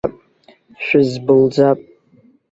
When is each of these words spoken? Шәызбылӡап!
Шәызбылӡап! 0.83 1.79